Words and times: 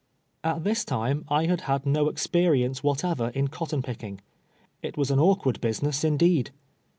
At 0.43 0.63
this 0.63 0.83
time 0.83 1.25
I 1.29 1.45
had 1.45 1.61
had 1.61 1.85
no 1.85 2.07
exj^ericnce 2.07 2.79
whatever 2.79 3.27
in 3.35 3.49
cotton 3.49 3.83
pick 3.83 4.01
ing. 4.03 4.19
It 4.81 4.97
was 4.97 5.11
an 5.11 5.19
awkward 5.19 5.61
business 5.61 6.03
indeed. 6.03 6.49